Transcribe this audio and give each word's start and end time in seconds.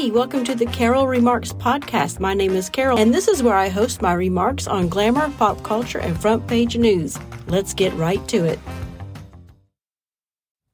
Hey, 0.00 0.10
welcome 0.10 0.44
to 0.44 0.54
the 0.54 0.64
Carol 0.64 1.06
Remarks 1.06 1.52
podcast. 1.52 2.20
My 2.20 2.32
name 2.32 2.52
is 2.52 2.70
Carol, 2.70 2.96
and 2.96 3.12
this 3.12 3.28
is 3.28 3.42
where 3.42 3.54
I 3.54 3.68
host 3.68 4.00
my 4.00 4.14
remarks 4.14 4.66
on 4.66 4.88
glamour, 4.88 5.30
pop 5.36 5.62
culture, 5.62 5.98
and 5.98 6.18
front 6.18 6.46
page 6.46 6.74
news. 6.74 7.18
Let's 7.48 7.74
get 7.74 7.92
right 7.92 8.26
to 8.28 8.46
it. 8.46 8.58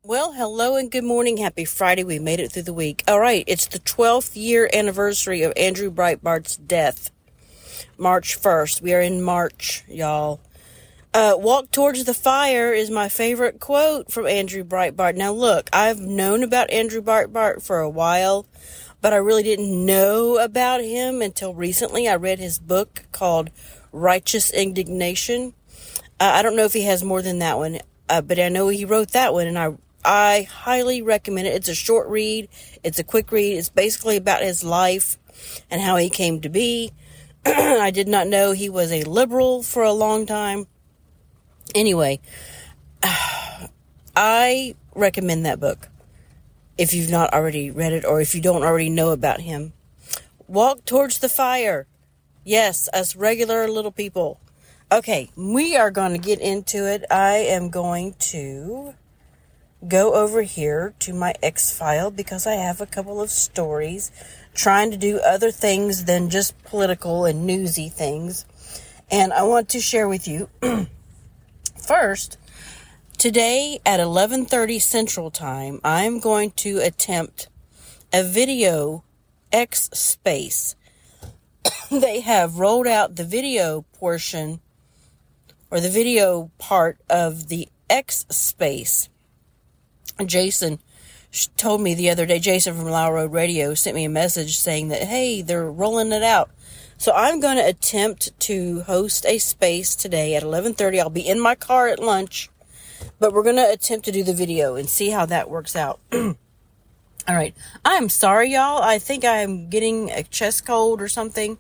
Well, 0.05 0.33
hello 0.33 0.77
and 0.77 0.93
good 0.93 1.03
morning. 1.03 1.39
Happy 1.39 1.65
Friday. 1.65 2.05
We 2.05 2.21
made 2.21 2.39
it 2.39 2.53
through 2.53 2.63
the 2.63 2.73
week. 2.73 3.03
All 3.09 3.19
right, 3.19 3.43
it's 3.49 3.67
the 3.67 3.81
12th 3.81 4.37
year 4.37 4.71
anniversary 4.73 5.43
of 5.43 5.53
Andrew 5.57 5.91
Breitbart's 5.91 6.57
death. 6.57 7.11
March 7.99 8.41
1st. 8.41 8.81
We 8.81 8.95
are 8.95 9.01
in 9.01 9.21
March, 9.21 9.83
y'all. 9.89 10.39
Uh, 11.13 11.35
walk 11.35 11.71
towards 11.71 12.05
the 12.05 12.15
fire 12.15 12.73
is 12.75 12.91
my 12.91 13.09
favorite 13.09 13.59
quote 13.59 14.13
from 14.13 14.27
Andrew 14.27 14.63
Breitbart. 14.63 15.17
Now, 15.17 15.33
look, 15.33 15.71
I've 15.73 15.99
known 15.99 16.43
about 16.43 16.71
Andrew 16.71 17.01
Breitbart 17.01 17.63
for 17.63 17.81
a 17.81 17.89
while, 17.89 18.47
but 19.01 19.13
I 19.13 19.17
really 19.17 19.43
didn't 19.43 19.85
know 19.85 20.39
about 20.39 20.83
him 20.83 21.23
until 21.23 21.55
recently. 21.55 22.09
I 22.09 22.17
read 22.17 22.39
his 22.39 22.59
book 22.59 23.05
called 23.13 23.51
Righteous 23.93 24.51
Indignation. 24.51 25.55
Uh, 26.19 26.33
I 26.35 26.43
don't 26.43 26.57
know 26.57 26.65
if 26.65 26.73
he 26.73 26.83
has 26.83 27.05
more 27.05 27.23
than 27.23 27.39
that 27.41 27.59
one, 27.59 27.79
uh, 28.09 28.23
but 28.23 28.39
I 28.39 28.49
know 28.49 28.69
he 28.69 28.85
wrote 28.85 29.13
that 29.13 29.33
one, 29.33 29.47
and 29.47 29.59
I 29.59 29.75
I 30.05 30.49
highly 30.51 31.03
recommend 31.03 31.49
it. 31.49 31.55
It's 31.55 31.69
a 31.69 31.75
short 31.75 32.09
read. 32.09 32.49
It's 32.85 32.99
a 32.99 33.05
quick 33.05 33.33
read. 33.33 33.57
It's 33.57 33.69
basically 33.69 34.17
about 34.17 34.43
his 34.43 34.63
life 34.63 35.19
and 35.71 35.81
how 35.81 35.97
he 35.97 36.09
came 36.09 36.41
to 36.43 36.49
be. 36.49 36.93
I 37.47 37.91
did 37.91 38.07
not 38.07 38.29
know 38.29 38.53
he 38.53 38.69
was 38.69 38.93
a 38.93 39.03
liberal 39.03 39.63
for 39.63 39.83
a 39.83 39.93
long 39.93 40.27
time 40.27 40.67
Anyway, 41.75 42.21
I 44.17 44.75
recommend 44.95 45.45
that 45.47 45.61
book 45.61 45.89
if 46.79 46.93
you've 46.93 47.11
not 47.11 47.33
already 47.33 47.71
read 47.71 47.93
it 47.93 48.05
or 48.05 48.21
if 48.21 48.35
you 48.35 48.41
don't 48.41 48.63
already 48.63 48.91
know 48.91 49.11
about 49.11 49.41
him. 49.41 49.73
Walk 50.47 50.85
towards 50.85 51.19
the 51.19 51.29
fire. 51.29 51.87
Yes, 52.45 52.89
us 52.93 53.17
regular 53.17 53.69
little 53.69 53.91
people. 53.91 54.41
Okay, 54.93 55.31
we 55.37 55.77
are 55.77 55.91
going 55.91 56.13
to 56.13 56.19
get 56.19 56.39
into 56.41 56.87
it. 56.87 57.05
I 57.11 57.39
am 57.39 57.71
going 57.71 58.15
to 58.31 58.95
go 59.87 60.15
over 60.15 60.43
here 60.43 60.95
to 61.01 61.13
my 61.13 61.35
X 61.43 61.77
file 61.77 62.11
because 62.11 62.47
I 62.47 62.55
have 62.55 62.81
a 62.81 62.87
couple 62.87 63.21
of 63.21 63.31
stories 63.31 64.13
trying 64.55 64.91
to 64.91 64.97
do 64.97 65.19
other 65.19 65.51
things 65.51 66.05
than 66.05 66.31
just 66.31 66.63
political 66.65 67.25
and 67.25 67.47
newsy 67.47 67.89
things. 67.89 68.47
And 69.11 69.33
I 69.33 69.43
want 69.43 69.69
to 69.71 69.81
share 69.81 70.09
with 70.09 70.29
you 70.29 70.49
First, 71.87 72.37
today 73.27 73.81
at 73.85 73.99
11:30 73.99 74.81
Central 74.81 75.33
Time, 75.33 75.81
I'm 75.83 76.21
going 76.21 76.53
to 76.53 76.79
attempt 76.79 77.49
a 78.13 78.23
video 78.23 79.03
X 79.51 79.91
space. 79.93 80.77
they 81.91 82.21
have 82.21 82.61
rolled 82.61 82.87
out 82.87 83.17
the 83.17 83.25
video 83.25 83.83
portion 83.95 84.61
or 85.73 85.81
the 85.81 85.91
video 85.91 86.53
part 86.59 87.01
of 87.11 87.49
the 87.49 87.69
X 87.91 88.27
space. 88.31 89.09
Jason 90.25 90.79
told 91.57 91.81
me 91.81 91.95
the 91.95 92.11
other 92.11 92.27
day, 92.27 92.39
Jason 92.39 92.77
from 92.77 92.85
Loud 92.85 93.13
Road 93.13 93.33
Radio 93.33 93.75
sent 93.75 93.97
me 93.97 94.05
a 94.05 94.09
message 94.09 94.57
saying 94.57 94.87
that, 94.91 95.03
hey, 95.03 95.43
they're 95.43 95.69
rolling 95.69 96.13
it 96.13 96.23
out. 96.23 96.49
So 96.97 97.11
I'm 97.13 97.41
going 97.41 97.57
to 97.57 97.67
attempt 97.67 98.39
to 98.43 98.83
host 98.83 99.27
a 99.27 99.39
space 99.39 99.97
today 99.97 100.37
at 100.37 100.45
11:30. 100.45 101.01
I'll 101.01 101.11
be 101.11 101.27
in 101.27 101.41
my 101.41 101.57
car 101.57 101.89
at 101.89 101.99
lunch, 101.99 102.51
but 103.19 103.33
we're 103.33 103.43
going 103.43 103.57
to 103.57 103.71
attempt 103.71 104.05
to 104.07 104.13
do 104.13 104.23
the 104.23 104.35
video 104.35 104.77
and 104.77 104.89
see 104.89 105.11
how 105.11 105.27
that 105.27 105.51
works 105.51 105.75
out. 105.75 106.01
All 106.13 107.35
right. 107.35 107.55
I'm 107.85 108.09
sorry 108.09 108.53
y'all. 108.53 108.83
I 108.83 108.99
think 108.99 109.25
I'm 109.25 109.69
getting 109.69 110.11
a 110.11 110.23
chest 110.23 110.65
cold 110.65 111.03
or 111.03 111.09
something. 111.09 111.59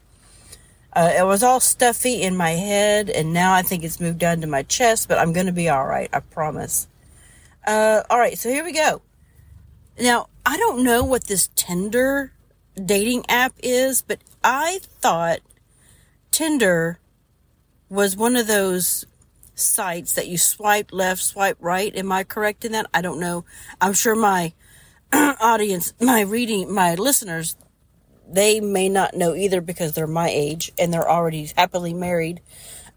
Uh, 0.93 1.13
it 1.19 1.25
was 1.25 1.43
all 1.43 1.61
stuffy 1.61 2.23
in 2.23 2.35
my 2.35 2.53
head 2.53 3.11
and 3.11 3.35
now 3.35 3.53
I 3.53 3.61
think 3.61 3.85
it's 3.85 4.01
moved 4.01 4.19
down 4.19 4.41
to 4.41 4.47
my 4.47 4.63
chest, 4.63 5.09
but 5.09 5.19
I'm 5.19 5.35
going 5.35 5.45
to 5.45 5.53
be 5.53 5.69
all 5.69 5.85
right. 5.85 6.09
I 6.13 6.21
promise. 6.21 6.87
Uh, 7.67 8.03
all 8.09 8.19
right. 8.19 8.39
So 8.39 8.49
here 8.49 8.65
we 8.65 8.73
go. 8.73 9.03
Now, 10.01 10.29
I 10.47 10.57
don't 10.57 10.85
know 10.85 11.05
what 11.05 11.25
this 11.25 11.51
Tinder 11.55 12.33
dating 12.83 13.25
app 13.29 13.55
is, 13.63 14.03
but 14.03 14.21
I 14.45 14.81
thought 14.83 15.41
Tinder 16.31 16.99
was 17.89 18.17
one 18.17 18.37
of 18.37 18.47
those 18.47 19.05
sites 19.57 20.13
that 20.13 20.29
you 20.29 20.39
swipe 20.39 20.93
left, 20.93 21.23
swipe 21.23 21.57
right. 21.61 21.95
Am 21.97 22.13
I 22.13 22.25
correct 22.25 22.65
in 22.65 22.73
that? 22.73 22.87
I 22.95 23.03
don't 23.03 23.19
know. 23.19 23.45
I'm 23.81 23.95
sure 23.95 24.15
my 24.15 24.53
audience, 25.13 25.95
my 26.01 26.21
reading, 26.21 26.73
my 26.73 26.95
listeners, 26.95 27.57
they 28.29 28.61
may 28.61 28.89
not 28.89 29.15
know 29.15 29.35
either 29.35 29.61
because 29.61 29.93
they're 29.93 30.07
my 30.07 30.29
age 30.29 30.73
and 30.79 30.93
they're 30.93 31.09
already 31.09 31.51
happily 31.57 31.95
married. 31.95 32.41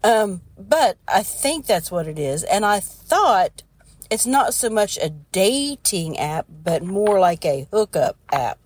Um, 0.02 0.42
but 0.58 0.98
I 1.06 1.22
think 1.22 1.66
that's 1.66 1.90
what 1.90 2.06
it 2.06 2.18
is. 2.18 2.42
And 2.44 2.64
I 2.64 2.80
thought 2.80 3.62
it's 4.10 4.26
not 4.26 4.54
so 4.54 4.70
much 4.70 4.98
a 4.98 5.10
dating 5.10 6.18
app, 6.18 6.46
but 6.48 6.82
more 6.82 7.20
like 7.20 7.44
a 7.44 7.66
hookup 7.70 8.16
app. 8.32 8.58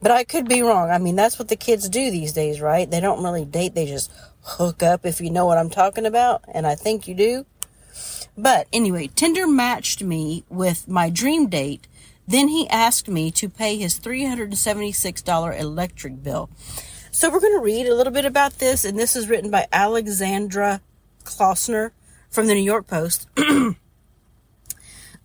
But 0.00 0.12
I 0.12 0.24
could 0.24 0.48
be 0.48 0.62
wrong. 0.62 0.90
I 0.90 0.98
mean, 0.98 1.16
that's 1.16 1.38
what 1.38 1.48
the 1.48 1.56
kids 1.56 1.88
do 1.88 2.10
these 2.10 2.32
days, 2.32 2.60
right? 2.60 2.88
They 2.88 3.00
don't 3.00 3.22
really 3.22 3.44
date, 3.44 3.74
they 3.74 3.86
just 3.86 4.12
hook 4.42 4.82
up, 4.82 5.04
if 5.04 5.20
you 5.20 5.30
know 5.30 5.46
what 5.46 5.58
I'm 5.58 5.70
talking 5.70 6.06
about. 6.06 6.44
And 6.52 6.66
I 6.66 6.74
think 6.74 7.06
you 7.06 7.14
do. 7.14 7.46
But 8.36 8.68
anyway, 8.72 9.08
Tinder 9.14 9.46
matched 9.46 10.02
me 10.02 10.44
with 10.48 10.86
my 10.88 11.10
dream 11.10 11.48
date. 11.48 11.86
Then 12.26 12.48
he 12.48 12.68
asked 12.68 13.08
me 13.08 13.30
to 13.32 13.48
pay 13.48 13.76
his 13.76 13.98
$376 13.98 15.60
electric 15.60 16.22
bill. 16.22 16.50
So 17.10 17.30
we're 17.30 17.40
going 17.40 17.58
to 17.58 17.64
read 17.64 17.86
a 17.86 17.94
little 17.94 18.12
bit 18.12 18.24
about 18.24 18.58
this. 18.58 18.84
And 18.84 18.98
this 18.98 19.16
is 19.16 19.28
written 19.28 19.50
by 19.50 19.66
Alexandra 19.72 20.80
Klausner 21.24 21.92
from 22.30 22.46
the 22.46 22.54
New 22.54 22.60
York 22.60 22.86
Post. 22.86 23.26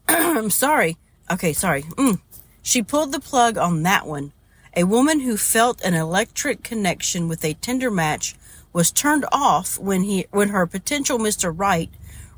I'm 0.07 0.49
sorry. 0.49 0.97
Okay, 1.31 1.53
sorry. 1.53 1.83
Mm. 1.83 2.19
She 2.61 2.81
pulled 2.81 3.11
the 3.11 3.19
plug 3.19 3.57
on 3.57 3.83
that 3.83 4.07
one. 4.07 4.31
A 4.75 4.85
woman 4.85 5.19
who 5.19 5.37
felt 5.37 5.81
an 5.81 5.93
electric 5.93 6.63
connection 6.63 7.27
with 7.27 7.45
a 7.45 7.53
Tinder 7.53 7.91
match 7.91 8.35
was 8.73 8.91
turned 8.91 9.25
off 9.31 9.79
when 9.79 10.03
he 10.03 10.25
when 10.31 10.49
her 10.49 10.65
potential 10.67 11.19
Mr. 11.19 11.53
Right 11.55 11.89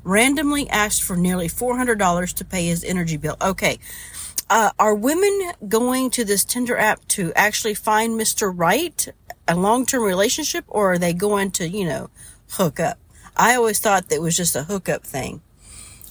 randomly 0.04 0.68
asked 0.70 1.02
for 1.02 1.16
nearly 1.16 1.48
$400 1.48 2.32
to 2.34 2.44
pay 2.44 2.66
his 2.66 2.84
energy 2.84 3.16
bill. 3.16 3.36
Okay. 3.42 3.78
Uh, 4.48 4.70
are 4.78 4.94
women 4.94 5.50
going 5.66 6.10
to 6.10 6.24
this 6.24 6.44
Tinder 6.44 6.76
app 6.76 7.06
to 7.08 7.32
actually 7.34 7.74
find 7.74 8.18
Mr. 8.18 8.52
Right, 8.54 9.08
a 9.48 9.56
long-term 9.56 10.04
relationship, 10.04 10.64
or 10.68 10.92
are 10.92 10.98
they 10.98 11.12
going 11.12 11.50
to, 11.52 11.68
you 11.68 11.84
know, 11.84 12.10
hook 12.50 12.78
up? 12.78 12.98
I 13.36 13.56
always 13.56 13.80
thought 13.80 14.08
that 14.08 14.22
was 14.22 14.36
just 14.36 14.54
a 14.54 14.62
hookup 14.62 15.04
thing. 15.04 15.42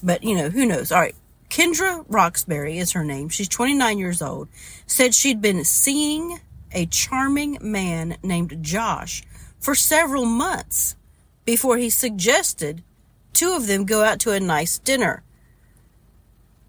But, 0.04 0.24
you 0.24 0.36
know, 0.36 0.50
who 0.50 0.66
knows? 0.66 0.92
All 0.92 1.00
right. 1.00 1.16
Kendra 1.50 2.04
Roxbury 2.10 2.78
is 2.78 2.92
her 2.92 3.06
name. 3.06 3.30
She's 3.30 3.48
29 3.48 3.98
years 3.98 4.22
old. 4.22 4.50
Said 4.86 5.16
she'd 5.16 5.42
been 5.42 5.64
seeing 5.64 6.42
a 6.74 6.86
charming 6.88 7.58
man 7.62 8.18
named 8.22 8.58
Josh 8.62 9.24
for 9.66 9.74
several 9.74 10.26
months 10.26 10.96
before 11.44 11.78
he 11.78 11.90
suggested 11.90 12.84
two 13.34 13.54
of 13.54 13.66
them 13.66 13.84
go 13.84 14.04
out 14.04 14.20
to 14.20 14.32
a 14.32 14.40
nice 14.40 14.78
dinner. 14.78 15.24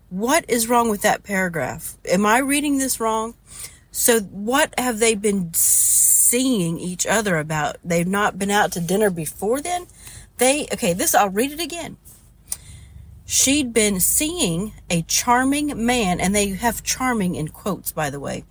What 0.09 0.47
is 0.49 0.67
wrong 0.67 0.89
with 0.89 1.03
that 1.03 1.23
paragraph? 1.23 1.99
Am 2.09 2.25
I 2.25 2.39
reading 2.39 2.79
this 2.79 2.99
wrong? 2.99 3.35
So, 3.91 4.21
what 4.21 4.73
have 4.79 4.99
they 4.99 5.15
been 5.15 5.53
seeing 5.53 6.79
each 6.79 7.07
other 7.07 7.37
about? 7.37 7.77
They've 7.85 8.09
not 8.09 8.39
been 8.39 8.51
out 8.51 8.73
to 8.73 8.81
dinner 8.81 9.11
before 9.11 9.61
then? 9.61 9.89
They, 10.39 10.67
okay, 10.73 10.95
this, 10.95 11.15
I'll 11.15 11.29
read 11.29 11.53
it 11.53 11.61
again 11.61 11.99
she'd 13.27 13.73
been 13.73 13.99
seeing 14.01 14.73
a 14.89 15.03
charming 15.03 15.85
man, 15.85 16.21
and 16.21 16.35
they 16.35 16.51
have 16.51 16.83
charming 16.83 17.35
in 17.35 17.49
quotes, 17.49 17.93
by 17.93 18.09
the 18.09 18.21
way. 18.21 18.45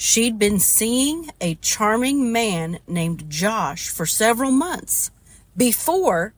She'd 0.00 0.38
been 0.38 0.60
seeing 0.60 1.32
a 1.40 1.56
charming 1.56 2.30
man 2.30 2.78
named 2.86 3.28
Josh 3.28 3.88
for 3.88 4.06
several 4.06 4.52
months 4.52 5.10
before 5.56 6.34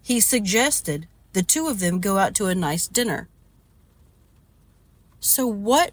he 0.00 0.20
suggested 0.20 1.08
the 1.32 1.42
two 1.42 1.66
of 1.66 1.80
them 1.80 1.98
go 1.98 2.16
out 2.16 2.32
to 2.36 2.46
a 2.46 2.54
nice 2.54 2.86
dinner. 2.86 3.28
So 5.18 5.48
what 5.48 5.90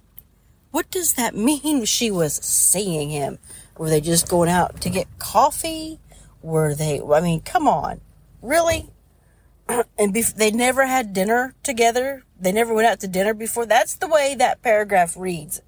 what 0.70 0.92
does 0.92 1.14
that 1.14 1.36
mean 1.50 1.86
she 1.86 2.12
was 2.12 2.36
seeing 2.36 3.10
him? 3.10 3.40
Were 3.80 3.90
they 3.90 4.02
just 4.02 4.30
going 4.30 4.50
out 4.50 4.80
to 4.82 4.90
get 4.92 5.08
coffee? 5.18 6.00
Were 6.44 6.76
they 6.76 7.02
I 7.02 7.22
mean, 7.22 7.42
come 7.42 7.68
on. 7.68 8.02
Really? 8.40 8.92
and 9.68 10.14
bef- 10.14 10.36
they 10.36 10.52
never 10.52 10.86
had 10.86 11.14
dinner 11.14 11.56
together. 11.64 12.24
They 12.40 12.52
never 12.52 12.72
went 12.72 12.88
out 12.88 13.00
to 13.00 13.08
dinner 13.08 13.34
before. 13.34 13.66
That's 13.66 13.96
the 13.96 14.08
way 14.08 14.36
that 14.38 14.62
paragraph 14.62 15.18
reads. 15.18 15.64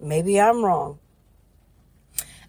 Maybe 0.00 0.40
I'm 0.40 0.64
wrong. 0.64 0.98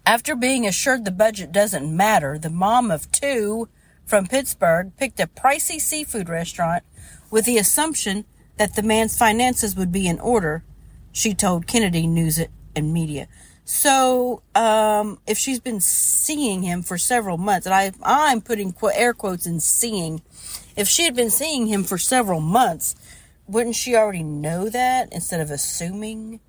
After 0.04 0.34
being 0.34 0.66
assured 0.66 1.04
the 1.04 1.12
budget 1.12 1.52
doesn't 1.52 1.96
matter, 1.96 2.38
the 2.38 2.50
mom 2.50 2.90
of 2.90 3.10
two 3.12 3.68
from 4.04 4.26
Pittsburgh 4.26 4.92
picked 4.96 5.20
a 5.20 5.28
pricey 5.28 5.80
seafood 5.80 6.28
restaurant 6.28 6.82
with 7.30 7.44
the 7.44 7.58
assumption 7.58 8.24
that 8.56 8.74
the 8.74 8.82
man's 8.82 9.16
finances 9.16 9.76
would 9.76 9.92
be 9.92 10.06
in 10.06 10.18
order, 10.20 10.64
she 11.12 11.34
told 11.34 11.66
Kennedy 11.66 12.06
News 12.06 12.40
and 12.74 12.92
Media. 12.92 13.28
So, 13.64 14.42
um, 14.54 15.20
if 15.26 15.38
she's 15.38 15.60
been 15.60 15.80
seeing 15.80 16.62
him 16.62 16.82
for 16.82 16.98
several 16.98 17.38
months, 17.38 17.66
and 17.66 17.74
I, 17.74 17.92
I'm 18.02 18.40
putting 18.40 18.74
air 18.94 19.14
quotes 19.14 19.46
in 19.46 19.60
seeing, 19.60 20.20
if 20.76 20.88
she 20.88 21.04
had 21.04 21.14
been 21.14 21.30
seeing 21.30 21.66
him 21.66 21.84
for 21.84 21.96
several 21.96 22.40
months, 22.40 22.96
wouldn't 23.46 23.76
she 23.76 23.94
already 23.94 24.24
know 24.24 24.68
that 24.68 25.12
instead 25.12 25.40
of 25.40 25.50
assuming? 25.50 26.40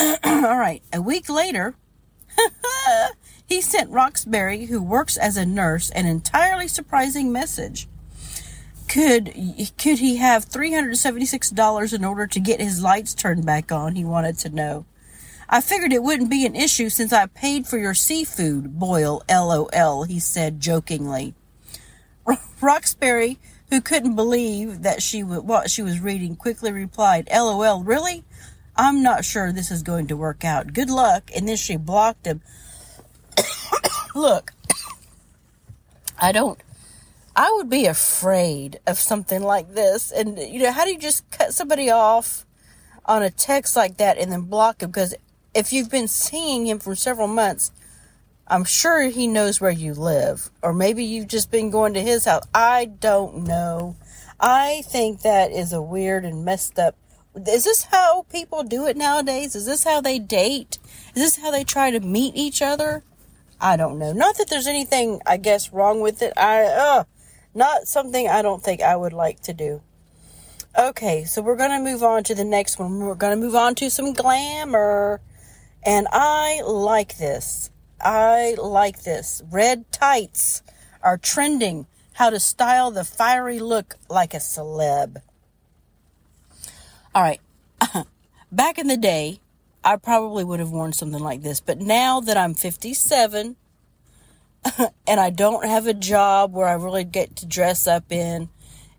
All 0.24 0.58
right. 0.58 0.82
A 0.92 1.02
week 1.02 1.28
later, 1.28 1.74
he 3.46 3.60
sent 3.60 3.90
Roxbury, 3.90 4.66
who 4.66 4.82
works 4.82 5.16
as 5.16 5.36
a 5.36 5.44
nurse, 5.44 5.90
an 5.90 6.06
entirely 6.06 6.68
surprising 6.68 7.32
message. 7.32 7.86
Could 8.88 9.32
could 9.78 9.98
he 9.98 10.16
have 10.16 10.44
three 10.44 10.72
hundred 10.72 10.96
seventy 10.96 11.26
six 11.26 11.50
dollars 11.50 11.92
in 11.92 12.04
order 12.04 12.26
to 12.26 12.40
get 12.40 12.60
his 12.60 12.82
lights 12.82 13.14
turned 13.14 13.46
back 13.46 13.70
on? 13.70 13.94
He 13.94 14.04
wanted 14.04 14.38
to 14.38 14.48
know. 14.48 14.84
I 15.48 15.60
figured 15.60 15.92
it 15.92 16.02
wouldn't 16.02 16.30
be 16.30 16.46
an 16.46 16.56
issue 16.56 16.88
since 16.88 17.12
I 17.12 17.26
paid 17.26 17.66
for 17.66 17.76
your 17.76 17.94
seafood, 17.94 18.78
boil. 18.78 19.22
LOL, 19.30 20.04
he 20.04 20.18
said 20.18 20.60
jokingly. 20.60 21.34
Roxbury, 22.60 23.38
who 23.68 23.80
couldn't 23.80 24.16
believe 24.16 24.82
that 24.82 25.02
she 25.02 25.22
what 25.22 25.70
she 25.70 25.82
was 25.82 26.00
reading, 26.00 26.34
quickly 26.36 26.72
replied, 26.72 27.28
LOL, 27.32 27.82
really? 27.84 28.24
I'm 28.76 29.02
not 29.02 29.24
sure 29.24 29.52
this 29.52 29.70
is 29.70 29.82
going 29.82 30.06
to 30.08 30.16
work 30.16 30.44
out. 30.44 30.72
Good 30.72 30.90
luck. 30.90 31.30
And 31.34 31.48
then 31.48 31.56
she 31.56 31.76
blocked 31.76 32.26
him. 32.26 32.40
Look, 34.14 34.52
I 36.18 36.32
don't, 36.32 36.58
I 37.36 37.52
would 37.56 37.70
be 37.70 37.86
afraid 37.86 38.80
of 38.86 38.98
something 38.98 39.42
like 39.42 39.74
this. 39.74 40.10
And, 40.10 40.38
you 40.38 40.62
know, 40.62 40.72
how 40.72 40.84
do 40.84 40.92
you 40.92 40.98
just 40.98 41.30
cut 41.30 41.54
somebody 41.54 41.90
off 41.90 42.44
on 43.04 43.22
a 43.22 43.30
text 43.30 43.76
like 43.76 43.96
that 43.98 44.18
and 44.18 44.32
then 44.32 44.42
block 44.42 44.82
him? 44.82 44.90
Because 44.90 45.14
if 45.54 45.72
you've 45.72 45.90
been 45.90 46.08
seeing 46.08 46.66
him 46.66 46.78
for 46.78 46.94
several 46.94 47.28
months, 47.28 47.72
I'm 48.46 48.64
sure 48.64 49.02
he 49.08 49.26
knows 49.26 49.60
where 49.60 49.70
you 49.70 49.94
live. 49.94 50.50
Or 50.62 50.72
maybe 50.72 51.04
you've 51.04 51.28
just 51.28 51.50
been 51.50 51.70
going 51.70 51.94
to 51.94 52.02
his 52.02 52.24
house. 52.24 52.44
I 52.52 52.86
don't 52.86 53.44
know. 53.44 53.96
I 54.40 54.82
think 54.86 55.22
that 55.22 55.52
is 55.52 55.72
a 55.72 55.82
weird 55.82 56.24
and 56.24 56.44
messed 56.44 56.78
up 56.78 56.96
is 57.48 57.64
this 57.64 57.84
how 57.84 58.26
people 58.30 58.62
do 58.62 58.86
it 58.86 58.96
nowadays? 58.96 59.54
Is 59.54 59.66
this 59.66 59.84
how 59.84 60.00
they 60.00 60.18
date? 60.18 60.78
Is 61.14 61.22
this 61.22 61.36
how 61.36 61.50
they 61.50 61.64
try 61.64 61.90
to 61.90 62.00
meet 62.00 62.36
each 62.36 62.62
other? 62.62 63.02
I 63.60 63.76
don't 63.76 63.98
know. 63.98 64.12
Not 64.12 64.38
that 64.38 64.48
there's 64.48 64.66
anything, 64.66 65.20
I 65.26 65.36
guess, 65.36 65.72
wrong 65.72 66.00
with 66.00 66.22
it. 66.22 66.32
I, 66.36 66.64
uh, 66.64 67.04
not 67.54 67.86
something 67.86 68.28
I 68.28 68.42
don't 68.42 68.62
think 68.62 68.80
I 68.80 68.96
would 68.96 69.12
like 69.12 69.40
to 69.42 69.52
do. 69.52 69.82
Okay, 70.78 71.24
so 71.24 71.42
we're 71.42 71.56
going 71.56 71.70
to 71.70 71.90
move 71.90 72.02
on 72.02 72.22
to 72.24 72.34
the 72.34 72.44
next 72.44 72.78
one. 72.78 73.00
We're 73.00 73.14
going 73.14 73.36
to 73.38 73.44
move 73.44 73.54
on 73.54 73.74
to 73.76 73.90
some 73.90 74.12
glamour. 74.12 75.20
And 75.82 76.06
I 76.12 76.62
like 76.64 77.18
this. 77.18 77.70
I 78.00 78.54
like 78.56 79.02
this. 79.02 79.42
Red 79.50 79.90
tights 79.92 80.62
are 81.02 81.18
trending. 81.18 81.86
How 82.14 82.30
to 82.30 82.38
style 82.38 82.90
the 82.90 83.04
fiery 83.04 83.58
look 83.58 83.96
like 84.08 84.32
a 84.32 84.38
celeb. 84.38 85.22
All 87.14 87.22
right. 87.22 87.40
Back 88.52 88.78
in 88.78 88.86
the 88.86 88.96
day, 88.96 89.40
I 89.82 89.96
probably 89.96 90.44
would 90.44 90.60
have 90.60 90.70
worn 90.70 90.92
something 90.92 91.22
like 91.22 91.42
this, 91.42 91.60
but 91.60 91.78
now 91.78 92.20
that 92.20 92.36
I'm 92.36 92.54
57 92.54 93.56
and 95.06 95.20
I 95.20 95.30
don't 95.30 95.64
have 95.66 95.86
a 95.86 95.94
job 95.94 96.52
where 96.52 96.68
I 96.68 96.74
really 96.74 97.04
get 97.04 97.36
to 97.36 97.46
dress 97.46 97.86
up 97.86 98.12
in 98.12 98.48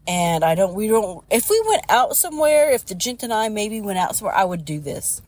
and 0.07 0.43
I 0.43 0.55
don't 0.55 0.73
we 0.73 0.87
don't 0.87 1.23
if 1.29 1.49
we 1.49 1.63
went 1.67 1.83
out 1.87 2.17
somewhere, 2.17 2.71
if 2.71 2.85
the 2.85 2.95
gent 2.95 3.23
and 3.23 3.31
I 3.31 3.47
maybe 3.49 3.79
went 3.79 3.99
out 3.99 4.15
somewhere, 4.15 4.35
I 4.35 4.43
would 4.43 4.65
do 4.65 4.79
this. 4.79 5.21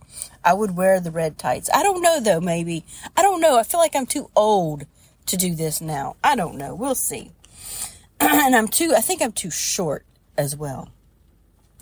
I 0.44 0.54
would 0.54 0.76
wear 0.76 1.00
the 1.00 1.12
red 1.12 1.38
tights. 1.38 1.70
I 1.74 1.84
don't 1.84 2.02
know 2.02 2.20
though, 2.20 2.42
maybe. 2.42 2.84
I 3.16 3.22
don't 3.22 3.40
know. 3.40 3.58
I 3.58 3.64
feel 3.64 3.80
like 3.80 3.96
I'm 3.96 4.08
too 4.08 4.30
old 4.36 4.86
to 5.28 5.38
do 5.38 5.56
this 5.56 5.80
now. 5.80 6.16
I 6.24 6.36
don't 6.36 6.58
know. 6.58 6.76
We'll 6.76 6.96
see. 6.96 7.32
and 8.20 8.56
I'm 8.56 8.68
too 8.68 8.94
I 8.96 9.02
think 9.02 9.22
I'm 9.22 9.32
too 9.32 9.52
short 9.52 10.06
as 10.38 10.56
well. 10.56 10.90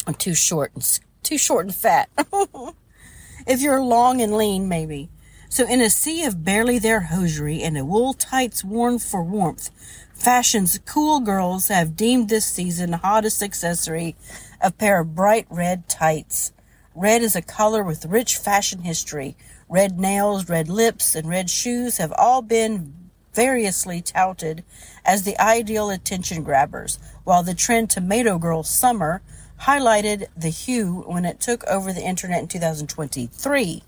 I'm 0.07 0.15
too 0.15 0.33
short 0.33 0.71
and 0.73 0.99
too 1.23 1.37
short 1.37 1.65
and 1.65 1.75
fat. 1.75 2.09
if 3.47 3.61
you're 3.61 3.81
long 3.81 4.21
and 4.21 4.35
lean, 4.35 4.67
maybe. 4.67 5.09
So, 5.49 5.67
in 5.67 5.81
a 5.81 5.89
sea 5.89 6.23
of 6.23 6.45
barely 6.45 6.79
there 6.79 7.01
hosiery 7.01 7.61
and 7.61 7.77
a 7.77 7.83
wool 7.83 8.13
tights 8.13 8.63
worn 8.63 8.99
for 8.99 9.21
warmth, 9.21 9.69
fashion's 10.13 10.79
cool 10.85 11.19
girls 11.19 11.67
have 11.67 11.97
deemed 11.97 12.29
this 12.29 12.45
season 12.45 12.93
hottest 12.93 13.43
accessory 13.43 14.15
a 14.61 14.71
pair 14.71 15.01
of 15.01 15.15
bright 15.15 15.47
red 15.49 15.89
tights. 15.89 16.53
Red 16.95 17.21
is 17.21 17.35
a 17.35 17.41
color 17.41 17.83
with 17.83 18.05
rich 18.05 18.37
fashion 18.37 18.83
history. 18.83 19.35
Red 19.67 19.99
nails, 19.99 20.49
red 20.49 20.69
lips, 20.69 21.15
and 21.15 21.27
red 21.27 21.49
shoes 21.49 21.97
have 21.97 22.13
all 22.17 22.41
been 22.41 22.93
variously 23.33 24.01
touted 24.01 24.63
as 25.05 25.23
the 25.23 25.39
ideal 25.41 25.89
attention 25.89 26.43
grabbers, 26.43 26.99
while 27.23 27.43
the 27.43 27.53
trend 27.53 27.89
Tomato 27.89 28.37
Girl 28.37 28.63
Summer 28.63 29.21
highlighted 29.61 30.27
the 30.35 30.49
hue 30.49 31.03
when 31.05 31.25
it 31.25 31.39
took 31.39 31.63
over 31.65 31.93
the 31.93 32.01
internet 32.01 32.39
in 32.39 32.47
2023. 32.47 33.83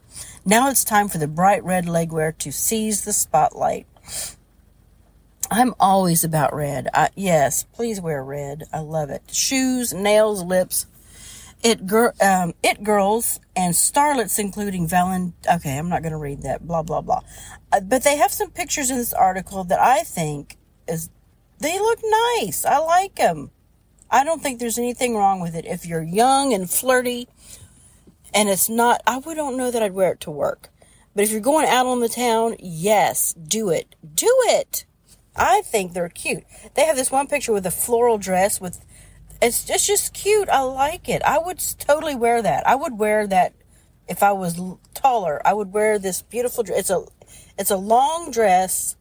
Now 0.46 0.70
it's 0.70 0.84
time 0.84 1.08
for 1.08 1.18
the 1.18 1.28
bright 1.28 1.64
red 1.64 1.86
legwear 1.86 2.38
to 2.40 2.52
seize 2.52 3.04
the 3.04 3.14
spotlight. 3.14 3.88
I'm 5.50 5.74
always 5.80 6.24
about 6.24 6.54
red. 6.54 6.88
I, 6.94 7.10
yes, 7.16 7.64
please 7.64 8.00
wear 8.00 8.24
red. 8.24 8.64
I 8.72 8.80
love 8.80 9.10
it. 9.10 9.24
Shoes, 9.32 9.94
nails, 9.94 10.44
lips. 10.44 10.88
It, 11.64 11.88
gir- 11.88 12.14
um, 12.22 12.54
it 12.62 12.84
girls 12.84 13.40
and 13.56 13.74
starlets, 13.74 14.38
including 14.38 14.88
Valen. 14.88 15.34
Okay, 15.50 15.78
I'm 15.78 15.90
not 15.90 16.02
going 16.02 16.12
to 16.12 16.18
read 16.18 16.42
that. 16.42 16.68
Blah 16.68 16.84
blah 16.84 17.02
blah. 17.02 17.22
Uh, 17.72 17.80
but 17.80 18.04
they 18.04 18.18
have 18.18 18.32
some 18.32 18.52
pictures 18.52 18.92
in 18.92 18.98
this 18.98 19.14
article 19.14 19.64
that 19.66 19.80
I 19.80 20.02
think 20.02 20.58
is 20.90 21.10
they 21.60 21.80
look 21.80 22.00
nice. 22.38 22.66
I 22.66 22.80
like 22.80 23.16
them. 23.16 23.52
I 24.14 24.24
don't 24.24 24.44
think 24.44 24.60
there's 24.60 24.78
anything 24.78 25.16
wrong 25.16 25.42
with 25.42 25.56
it. 25.56 25.66
If 25.66 25.88
you're 25.88 26.04
young 26.04 26.54
and 26.54 26.70
flirty 26.70 27.28
and 28.32 28.48
it's 28.48 28.70
not, 28.70 29.02
I 29.08 29.18
would 29.18 29.34
don't 29.34 29.58
know 29.58 29.72
that 29.72 29.82
I'd 29.82 29.94
wear 29.94 30.12
it 30.12 30.20
to 30.22 30.32
work. 30.32 30.70
But 31.16 31.24
if 31.24 31.32
you're 31.32 31.42
going 31.42 31.68
out 31.68 31.88
on 31.88 32.00
the 32.00 32.08
town, 32.08 32.56
yes, 32.60 33.34
do 33.34 33.72
it. 33.72 33.96
Do 34.14 34.32
it. 34.46 34.86
I 35.36 35.64
think 35.64 35.94
they're 35.94 36.10
cute. 36.10 36.44
They 36.76 36.86
have 36.86 36.96
this 36.96 37.10
one 37.10 37.26
picture 37.26 37.54
with 37.54 37.66
a 37.66 37.72
floral 37.72 38.20
dress 38.20 38.62
with, 38.62 38.86
it's 39.42 39.66
just, 39.66 39.88
just 39.88 40.14
cute. 40.14 40.48
I 40.48 40.62
like 40.62 41.10
it. 41.10 41.24
I 41.24 41.40
would 41.40 41.58
totally 41.80 42.16
wear 42.16 42.40
that. 42.44 42.68
I 42.68 42.76
would 42.76 43.00
wear 43.00 43.26
that 43.26 43.54
if 44.08 44.22
I 44.22 44.32
was 44.32 44.62
taller. 44.94 45.42
I 45.44 45.54
would 45.54 45.74
wear 45.74 45.98
this 45.98 46.22
beautiful 46.22 46.64
dress. 46.64 46.82
It's 46.82 46.90
a, 46.92 47.04
it's 47.58 47.72
a 47.72 47.78
long 47.78 48.30
dress 48.30 48.96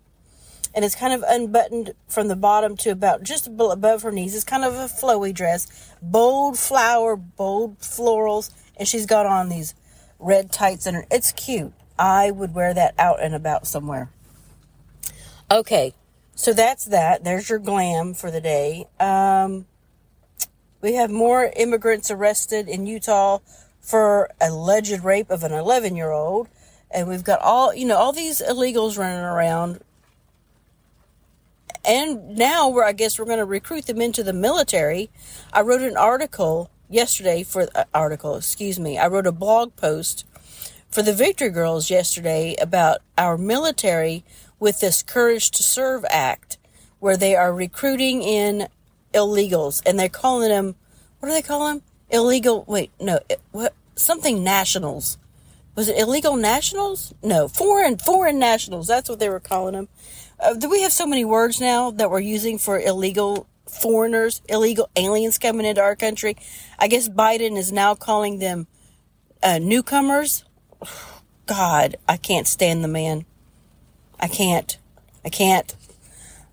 and 0.75 0.85
it's 0.85 0.95
kind 0.95 1.12
of 1.12 1.25
unbuttoned 1.26 1.95
from 2.09 2.29
the 2.29 2.37
bottom 2.37 2.76
to 2.79 2.91
about 2.91 3.23
just 3.23 3.47
above 3.47 4.02
her 4.02 4.12
knees. 4.12 4.35
It's 4.35 4.45
kind 4.45 4.64
of 4.64 4.75
a 4.75 4.87
flowy 4.87 5.35
dress, 5.35 5.93
bold 6.00 6.59
flower, 6.59 7.17
bold 7.17 7.79
florals, 7.81 8.50
and 8.76 8.88
she's 8.88 9.07
got 9.07 9.26
on 9.26 9.49
these 9.49 9.75
red 10.19 10.52
tights 10.52 10.87
and 10.87 11.05
it's 11.11 11.33
cute. 11.33 11.73
I 11.99 12.31
would 12.31 12.55
wear 12.55 12.75
that 12.75 12.95
out 12.99 13.23
and 13.23 13.35
about 13.35 13.67
somewhere. 13.67 14.11
Okay, 15.50 15.95
so 16.35 16.52
that's 16.52 16.87
that. 16.87 17.25
There's 17.25 17.50
your 17.50 17.59
glam 17.59 18.14
for 18.14 18.31
the 18.31 18.41
day. 18.41 18.87
Um, 18.99 19.67
we 20.81 20.95
have 20.95 21.11
more 21.11 21.52
immigrants 21.55 22.11
arrested 22.11 22.69
in 22.69 22.87
Utah 22.87 23.38
for 23.81 24.31
alleged 24.41 25.05
rape 25.05 25.31
of 25.31 25.43
an 25.43 25.52
11 25.52 25.95
year 25.95 26.11
old. 26.11 26.49
And 26.91 27.09
we've 27.09 27.25
got 27.25 27.41
all, 27.41 27.75
you 27.75 27.87
know, 27.87 27.97
all 27.97 28.12
these 28.12 28.41
illegals 28.41 28.99
running 28.99 29.25
around 29.25 29.81
and 31.84 32.36
now 32.36 32.68
we're 32.68 32.84
I 32.84 32.92
guess 32.92 33.18
we're 33.18 33.24
going 33.24 33.38
to 33.38 33.44
recruit 33.44 33.86
them 33.86 34.00
into 34.00 34.22
the 34.22 34.32
military. 34.32 35.10
I 35.52 35.62
wrote 35.62 35.82
an 35.82 35.96
article 35.96 36.70
yesterday 36.88 37.42
for 37.42 37.68
uh, 37.74 37.84
article, 37.94 38.36
excuse 38.36 38.78
me. 38.78 38.98
I 38.98 39.06
wrote 39.06 39.26
a 39.26 39.32
blog 39.32 39.76
post 39.76 40.26
for 40.90 41.02
the 41.02 41.12
Victory 41.12 41.48
Girls 41.48 41.90
yesterday 41.90 42.54
about 42.60 43.00
our 43.16 43.38
military 43.38 44.24
with 44.60 44.80
this 44.80 45.02
Courage 45.02 45.50
to 45.52 45.62
Serve 45.62 46.04
Act 46.10 46.58
where 47.00 47.16
they 47.16 47.34
are 47.34 47.52
recruiting 47.52 48.22
in 48.22 48.68
illegals 49.12 49.82
and 49.84 49.98
they're 49.98 50.08
calling 50.08 50.48
them 50.48 50.76
what 51.18 51.28
do 51.28 51.34
they 51.34 51.42
call 51.42 51.68
them? 51.68 51.82
Illegal 52.10 52.64
wait, 52.68 52.90
no, 53.00 53.20
what 53.50 53.74
something 53.96 54.44
nationals. 54.44 55.18
Was 55.74 55.88
it 55.88 55.98
illegal 55.98 56.36
nationals? 56.36 57.14
No, 57.22 57.48
foreign 57.48 57.96
foreign 57.96 58.38
nationals. 58.38 58.86
That's 58.86 59.08
what 59.08 59.18
they 59.18 59.30
were 59.30 59.40
calling 59.40 59.72
them 59.72 59.88
uh, 60.42 60.54
do 60.54 60.70
we 60.70 60.82
have 60.82 60.92
so 60.92 61.06
many 61.06 61.25
words 61.25 61.61
now 61.61 61.90
that 61.92 62.11
we're 62.11 62.20
using 62.20 62.58
for 62.58 62.80
illegal 62.80 63.49
foreigners, 63.68 64.42
illegal 64.49 64.90
aliens 64.96 65.38
coming 65.38 65.66
into 65.66 65.82
our 65.82 65.96
country? 65.96 66.37
I 66.78 66.88
guess 66.88 67.08
Biden 67.08 67.56
is 67.58 67.72
now 67.72 67.94
calling 67.94 68.38
them 68.40 68.66
uh, 69.42 69.58
newcomers. 69.61 70.44
God, 71.46 71.96
I 72.08 72.18
can't 72.18 72.49
stand 72.49 72.84
the 72.84 72.88
man. 72.88 73.26
I 74.20 74.28
can't. 74.28 74.78
I 75.25 75.30
can't. 75.30 75.75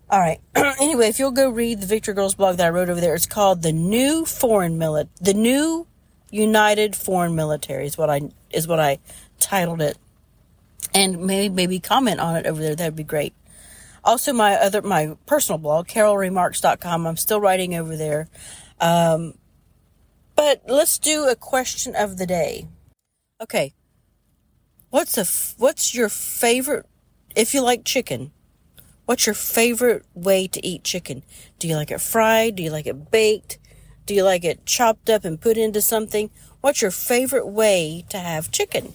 All 0.10 0.20
right. 0.20 0.40
anyway, 0.56 1.10
if 1.10 1.20
you'll 1.20 1.32
go 1.32 1.50
read 1.50 1.82
the 1.82 1.88
Victory 1.88 2.14
Girls 2.16 2.36
blog 2.36 2.58
that 2.58 2.68
I 2.68 2.70
wrote 2.72 2.90
over 2.90 3.02
there, 3.02 3.16
it's 3.16 3.28
called 3.28 3.64
the 3.64 3.72
New 3.74 4.26
Foreign 4.26 4.78
Military, 4.78 5.12
the 5.22 5.36
New 5.36 5.88
United 6.32 6.96
Foreign 6.96 7.36
Military 7.36 7.88
is 7.88 7.98
what 7.98 8.10
I 8.10 8.22
is 8.52 8.68
what 8.68 8.80
I 8.80 9.00
titled 9.40 9.82
it. 9.82 9.98
and 10.94 11.20
maybe 11.26 11.54
maybe 11.54 11.80
comment 11.80 12.20
on 12.20 12.36
it 12.38 12.46
over 12.48 12.62
there. 12.62 12.76
That'd 12.76 12.96
be 12.96 13.04
great. 13.04 13.34
Also, 14.04 14.34
my 14.34 14.56
other 14.56 14.82
my 14.82 15.16
personal 15.26 15.58
blog, 15.58 15.88
carolremarks.com. 15.88 17.08
I'm 17.08 17.18
still 17.18 17.42
writing 17.42 17.76
over 17.76 17.96
there. 17.96 18.30
Um, 18.80 19.34
but 20.36 20.64
let's 20.68 20.98
do 20.98 21.28
a 21.28 21.36
question 21.36 21.96
of 21.96 22.18
the 22.18 22.26
day. 22.26 22.68
Okay, 23.42 23.74
what's 24.90 25.18
a 25.18 25.26
what's 25.58 25.94
your 25.94 26.10
favorite 26.10 26.86
if 27.36 27.54
you 27.54 27.62
like 27.62 27.84
chicken? 27.84 28.32
What's 29.06 29.26
your 29.26 29.34
favorite 29.34 30.06
way 30.14 30.48
to 30.48 30.64
eat 30.66 30.84
chicken? 30.84 31.24
Do 31.58 31.68
you 31.68 31.76
like 31.76 31.90
it 31.90 32.00
fried? 32.00 32.56
Do 32.56 32.64
you 32.64 32.70
like 32.70 32.86
it 32.86 33.10
baked? 33.10 33.58
Do 34.06 34.14
you 34.14 34.24
like 34.24 34.44
it 34.44 34.66
chopped 34.66 35.10
up 35.10 35.26
and 35.26 35.42
put 35.42 35.58
into 35.58 35.82
something? 35.82 36.30
What's 36.62 36.82
your 36.82 36.92
favorite 36.92 37.48
way 37.48 38.06
to 38.10 38.18
have 38.20 38.52
chicken? 38.52 38.94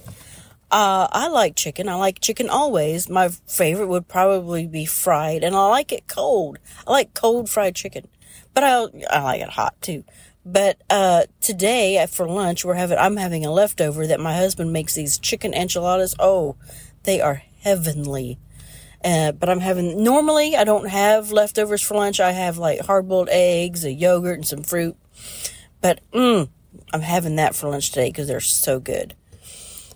Uh, 0.70 1.06
I 1.12 1.28
like 1.28 1.56
chicken. 1.56 1.88
I 1.88 1.94
like 1.94 2.20
chicken 2.20 2.48
always. 2.48 3.08
My 3.08 3.28
favorite 3.28 3.86
would 3.86 4.08
probably 4.08 4.66
be 4.66 4.84
fried, 4.86 5.44
and 5.44 5.54
I 5.54 5.68
like 5.68 5.92
it 5.92 6.08
cold. 6.08 6.58
I 6.86 6.90
like 6.90 7.14
cold 7.14 7.48
fried 7.48 7.74
chicken, 7.74 8.08
but 8.52 8.64
I 8.64 8.86
I 9.10 9.22
like 9.22 9.40
it 9.40 9.50
hot 9.50 9.80
too. 9.80 10.04
But 10.44 10.82
uh, 10.90 11.24
today 11.40 12.06
for 12.10 12.28
lunch 12.28 12.64
we're 12.64 12.74
having 12.74 12.98
I'm 12.98 13.16
having 13.16 13.46
a 13.46 13.52
leftover 13.52 14.06
that 14.06 14.20
my 14.20 14.34
husband 14.34 14.72
makes 14.72 14.94
these 14.94 15.18
chicken 15.18 15.54
enchiladas. 15.54 16.14
Oh, 16.18 16.56
they 17.04 17.20
are 17.20 17.42
heavenly. 17.62 18.38
Uh, 19.02 19.32
but 19.32 19.48
I'm 19.48 19.60
having 19.60 20.02
normally 20.02 20.56
I 20.56 20.64
don't 20.64 20.88
have 20.88 21.30
leftovers 21.32 21.82
for 21.82 21.94
lunch. 21.94 22.20
I 22.20 22.32
have 22.32 22.58
like 22.58 22.80
hard 22.80 23.08
boiled 23.08 23.28
eggs, 23.30 23.84
a 23.84 23.92
yogurt, 23.92 24.36
and 24.36 24.46
some 24.46 24.62
fruit. 24.62 24.96
But 25.80 26.00
mm, 26.12 26.48
I'm 26.92 27.00
having 27.02 27.36
that 27.36 27.54
for 27.54 27.68
lunch 27.68 27.90
today 27.90 28.08
because 28.08 28.28
they're 28.28 28.40
so 28.40 28.80
good. 28.80 29.14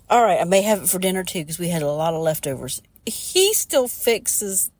All 0.09 0.23
right, 0.23 0.41
I 0.41 0.43
may 0.43 0.63
have 0.63 0.83
it 0.83 0.89
for 0.89 0.97
dinner 0.97 1.23
too 1.23 1.41
because 1.41 1.59
we 1.59 1.69
had 1.69 1.83
a 1.83 1.91
lot 1.91 2.15
of 2.15 2.21
leftovers. 2.21 2.81
He 3.05 3.53
still 3.53 3.87
fixes, 3.87 4.71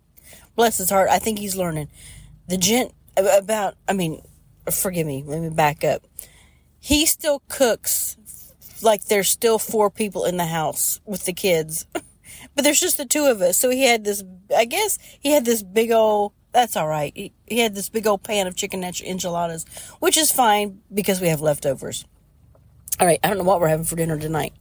bless 0.55 0.79
his 0.79 0.89
heart. 0.89 1.09
I 1.09 1.19
think 1.19 1.37
he's 1.37 1.55
learning. 1.55 1.89
The 2.47 2.57
gent 2.57 2.93
about, 3.15 3.75
I 3.87 3.93
mean, 3.93 4.23
forgive 4.71 5.05
me, 5.05 5.23
let 5.25 5.41
me 5.41 5.49
back 5.49 5.83
up. 5.83 6.03
He 6.79 7.05
still 7.05 7.43
cooks 7.47 8.17
like 8.81 9.05
there's 9.05 9.29
still 9.29 9.59
four 9.59 9.91
people 9.91 10.25
in 10.25 10.37
the 10.37 10.47
house 10.47 10.99
with 11.05 11.25
the 11.25 11.33
kids, 11.33 11.85
but 11.93 12.63
there's 12.63 12.79
just 12.79 12.97
the 12.97 13.05
two 13.05 13.25
of 13.25 13.39
us. 13.41 13.57
So 13.57 13.69
he 13.69 13.83
had 13.83 14.05
this, 14.05 14.23
I 14.55 14.65
guess 14.65 14.97
he 15.19 15.31
had 15.31 15.45
this 15.45 15.61
big 15.61 15.91
old, 15.91 16.33
that's 16.53 16.75
all 16.75 16.87
right. 16.87 17.11
He, 17.15 17.33
he 17.45 17.59
had 17.59 17.75
this 17.75 17.89
big 17.89 18.07
old 18.07 18.23
pan 18.23 18.47
of 18.47 18.55
chicken 18.55 18.83
enchiladas, 18.83 19.65
which 19.99 20.17
is 20.17 20.31
fine 20.31 20.81
because 20.91 21.21
we 21.21 21.27
have 21.27 21.41
leftovers. 21.41 22.05
All 22.99 23.05
right, 23.05 23.19
I 23.23 23.27
don't 23.27 23.37
know 23.37 23.43
what 23.43 23.61
we're 23.61 23.67
having 23.67 23.85
for 23.85 23.95
dinner 23.95 24.17
tonight. 24.17 24.53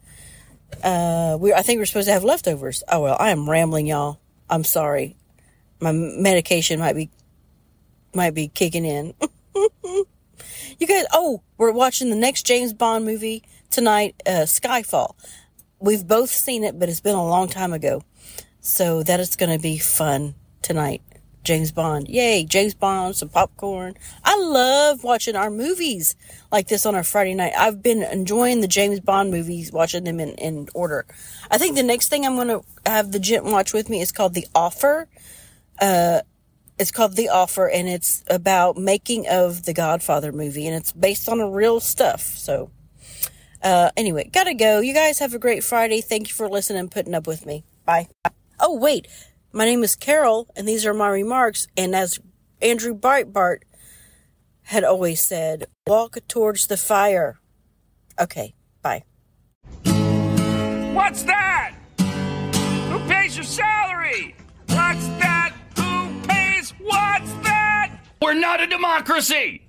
Uh, 0.83 1.37
we 1.41 1.53
I 1.53 1.63
think 1.63 1.79
we're 1.79 1.87
supposed 1.87 2.09
to 2.09 2.13
have 2.13 2.25
leftovers. 2.25 2.83
Oh 2.89 3.03
well, 3.03 3.17
I 3.19 3.31
am 3.31 3.49
rambling, 3.49 3.87
y'all. 3.87 4.21
I'm 4.49 4.65
sorry. 4.65 5.17
My 5.81 5.93
medication 5.93 6.81
might 6.81 6.95
be 6.95 7.11
might 8.15 8.35
be 8.35 8.49
kicking 8.49 8.85
in. 8.85 9.15
you 9.85 10.87
guys, 10.87 11.05
oh, 11.13 11.43
we're 11.57 11.73
watching 11.73 12.11
the 12.11 12.17
next 12.17 12.47
James 12.47 12.73
Bond 12.73 13.05
movie 13.05 13.43
tonight, 13.71 14.15
uh, 14.27 14.47
Skyfall. 14.47 15.15
We've 15.81 16.07
both 16.07 16.31
seen 16.31 16.65
it, 16.65 16.79
but 16.79 16.89
it's 16.89 17.01
been 17.01 17.15
a 17.15 17.27
long 17.27 17.49
time 17.49 17.73
ago. 17.73 18.03
So 18.61 19.03
that 19.05 19.21
is 19.21 19.37
going 19.37 19.57
to 19.57 19.63
be 19.63 19.79
fun 19.79 20.35
tonight. 20.63 21.03
James 21.45 21.73
Bond. 21.73 22.09
Yay, 22.09 22.45
James 22.45 22.75
Bond, 22.75 23.17
some 23.17 23.29
popcorn. 23.29 23.95
I 24.25 24.37
love 24.37 25.03
watching 25.05 25.37
our 25.37 25.51
movies 25.51 26.15
like 26.53 26.69
this 26.69 26.85
on 26.85 26.95
a 26.95 27.03
Friday 27.03 27.35
night. 27.35 27.53
I've 27.57 27.83
been 27.83 28.03
enjoying 28.03 28.61
the 28.61 28.69
James 28.69 29.01
Bond 29.01 29.31
movies, 29.31 29.73
watching 29.73 30.05
them 30.05 30.21
in, 30.21 30.31
in 30.35 30.69
order. 30.75 31.07
I 31.51 31.59
think 31.59 31.77
the 31.77 31.83
next 31.83 32.09
thing 32.09 32.27
I'm 32.27 32.37
going 32.37 32.49
to 32.49 32.63
have 32.85 33.13
the 33.13 33.19
gent 33.19 33.45
watch 33.45 33.73
with 33.73 33.89
me 33.89 34.01
is 34.01 34.13
called 34.13 34.35
The 34.35 34.47
Offer. 34.55 35.09
Uh, 35.81 36.21
it's 36.79 36.91
called 36.91 37.17
The 37.17 37.29
Offer, 37.29 37.69
and 37.69 37.89
it's 37.89 38.23
about 38.29 38.77
making 38.77 39.27
of 39.29 39.65
the 39.65 39.73
Godfather 39.73 40.33
movie, 40.33 40.67
and 40.67 40.77
it's 40.77 40.93
based 40.93 41.29
on 41.29 41.41
a 41.41 41.49
real 41.49 41.81
stuff. 41.81 42.21
So, 42.21 42.71
uh, 43.63 43.91
anyway, 43.97 44.31
gotta 44.33 44.55
go. 44.55 44.81
You 44.81 44.95
guys 44.95 45.19
have 45.19 45.35
a 45.35 45.39
great 45.39 45.65
Friday. 45.65 46.01
Thank 46.01 46.29
you 46.29 46.35
for 46.35 46.49
listening 46.49 46.81
and 46.81 46.91
putting 46.91 47.15
up 47.15 47.27
with 47.27 47.47
me. 47.47 47.65
Bye. 47.85 48.09
Oh, 48.61 48.77
wait. 48.77 49.07
My 49.51 49.65
name 49.65 49.83
is 49.83 49.97
Carol, 49.97 50.47
and 50.57 50.69
these 50.69 50.85
are 50.85 50.93
my 50.93 51.09
remarks. 51.09 51.69
And 51.77 51.95
as 51.95 52.21
Andrew 52.61 52.95
Breitbart 52.95 53.61
had 54.65 54.85
always 54.85 55.23
said, 55.23 55.67
walk 55.87 56.19
towards 56.29 56.67
the 56.67 56.77
fire. 56.77 57.39
Okay, 58.21 58.55
bye. 58.83 59.05
What's 60.93 61.23
that? 61.23 61.75
Who 62.91 62.99
pays 63.09 63.37
your 63.37 63.45
salary? 63.45 64.35
What's 64.67 65.07
that? 65.19 65.55
Who 65.77 66.21
pays? 66.29 66.71
What's 66.79 67.33
that? 67.45 67.99
We're 68.21 68.35
not 68.35 68.61
a 68.61 68.67
democracy! 68.67 69.68